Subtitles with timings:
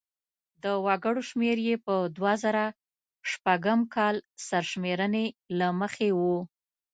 [0.63, 2.65] د وګړو شمېر یې په دوه زره
[3.31, 4.15] شپږم کال
[4.47, 5.25] سرشمېرنې
[5.59, 6.21] له مخې و.